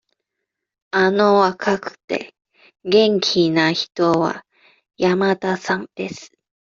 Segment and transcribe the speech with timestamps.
[0.89, 2.33] あの若くて、
[2.83, 4.47] 元気な人は
[4.97, 6.31] 山田さんです。